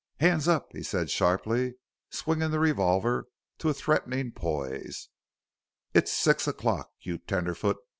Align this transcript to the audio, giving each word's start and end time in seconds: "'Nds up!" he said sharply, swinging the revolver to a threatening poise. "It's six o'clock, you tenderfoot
"'Nds 0.19 0.47
up!" 0.47 0.71
he 0.73 0.81
said 0.81 1.11
sharply, 1.11 1.75
swinging 2.09 2.49
the 2.49 2.57
revolver 2.59 3.27
to 3.59 3.69
a 3.69 3.73
threatening 3.75 4.31
poise. 4.31 5.09
"It's 5.93 6.11
six 6.11 6.47
o'clock, 6.47 6.91
you 7.01 7.19
tenderfoot 7.19 7.77